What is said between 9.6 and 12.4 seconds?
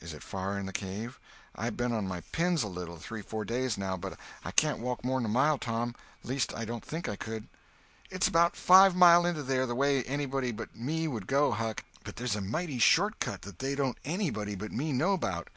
the way anybody but me would go, Huck, but there's a